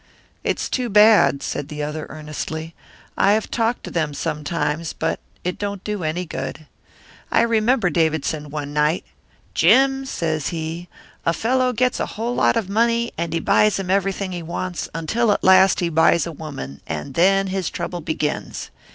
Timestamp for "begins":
18.01-18.71